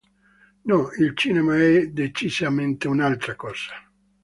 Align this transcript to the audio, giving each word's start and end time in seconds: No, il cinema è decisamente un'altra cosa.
No, 0.63 0.89
il 0.97 1.13
cinema 1.15 1.55
è 1.59 1.89
decisamente 1.89 2.87
un'altra 2.87 3.35
cosa. 3.35 3.75